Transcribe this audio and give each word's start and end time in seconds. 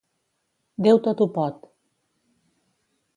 Déu 0.87 1.01
tot 1.07 1.21
ho 1.21 1.27
pot. 1.37 1.61